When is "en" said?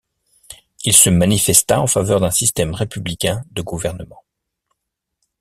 1.79-1.85